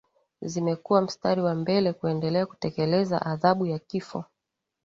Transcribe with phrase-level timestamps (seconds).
[0.41, 4.25] zimekuwa mstari wa mbele kuendelea kutekeleza adhabu ya kifo